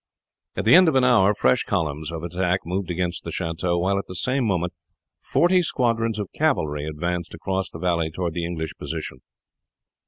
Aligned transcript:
At 0.55 0.65
the 0.65 0.73
end 0.73 0.87
of 0.87 0.95
an 0.95 1.03
hour 1.03 1.35
fresh 1.35 1.61
columns 1.61 2.11
of 2.11 2.23
attack 2.23 2.61
moved 2.65 2.89
against 2.89 3.23
the 3.23 3.29
chateau, 3.31 3.77
while 3.77 3.99
at 3.99 4.07
the 4.07 4.15
same 4.15 4.45
moment 4.45 4.73
forty 5.19 5.61
squadrons 5.61 6.17
of 6.17 6.33
cavalry 6.33 6.87
advanced 6.87 7.35
across 7.35 7.69
the 7.69 7.77
valley 7.77 8.09
toward 8.09 8.33
the 8.33 8.43
English 8.47 8.71
position. 8.79 9.19